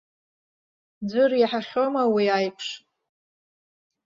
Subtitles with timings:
[1.09, 2.67] Ӡәыр иаҳахьоума уи аиԥш!